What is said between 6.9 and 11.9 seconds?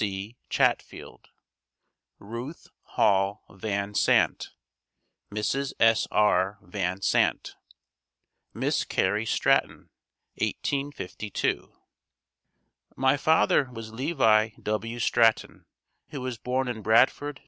Sant) Miss Carrie Stratton 1852.